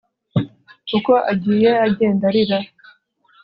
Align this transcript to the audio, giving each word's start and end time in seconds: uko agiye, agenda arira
uko 0.97 1.13
agiye, 1.31 1.69
agenda 1.87 2.23
arira 2.29 2.59